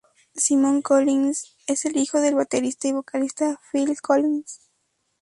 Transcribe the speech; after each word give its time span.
Simon 0.35 0.81
Collins 0.81 1.57
es 1.67 1.85
el 1.85 1.95
hijo 1.95 2.19
del 2.21 2.33
baterista 2.33 2.87
y 2.87 2.91
vocalista 2.93 3.61
Phil 3.71 3.95
Collins. 4.01 4.59